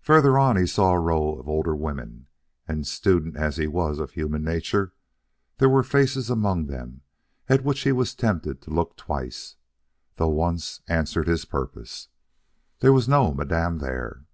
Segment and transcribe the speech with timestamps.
[0.00, 2.26] Further on he saw a row of older women,
[2.66, 4.92] and student as he was of human nature,
[5.58, 7.02] there were faces among them
[7.48, 9.54] at which he was tempted to look twice,
[10.16, 12.08] though once answered his purpose.
[12.80, 14.24] There was no Madame there.